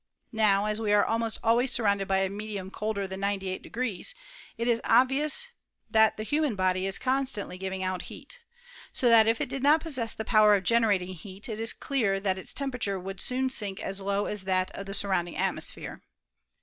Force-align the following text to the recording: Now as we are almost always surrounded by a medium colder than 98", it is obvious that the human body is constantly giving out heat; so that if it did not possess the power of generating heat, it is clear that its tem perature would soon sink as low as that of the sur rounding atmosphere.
Now 0.33 0.65
as 0.65 0.81
we 0.81 0.93
are 0.93 1.05
almost 1.05 1.37
always 1.43 1.71
surrounded 1.71 2.07
by 2.07 2.21
a 2.23 2.29
medium 2.31 2.71
colder 2.71 3.05
than 3.05 3.19
98", 3.19 3.63
it 4.57 4.67
is 4.67 4.81
obvious 4.83 5.47
that 5.91 6.17
the 6.17 6.23
human 6.23 6.55
body 6.55 6.87
is 6.87 6.97
constantly 6.97 7.55
giving 7.55 7.83
out 7.83 8.01
heat; 8.09 8.39
so 8.91 9.09
that 9.09 9.27
if 9.27 9.39
it 9.39 9.47
did 9.47 9.61
not 9.61 9.79
possess 9.79 10.15
the 10.15 10.25
power 10.25 10.55
of 10.55 10.63
generating 10.63 11.13
heat, 11.13 11.47
it 11.47 11.59
is 11.59 11.71
clear 11.71 12.19
that 12.19 12.39
its 12.39 12.51
tem 12.51 12.71
perature 12.71 12.99
would 12.99 13.21
soon 13.21 13.51
sink 13.51 13.79
as 13.79 14.01
low 14.01 14.25
as 14.25 14.45
that 14.45 14.71
of 14.71 14.87
the 14.87 14.95
sur 14.95 15.09
rounding 15.09 15.37
atmosphere. 15.37 16.01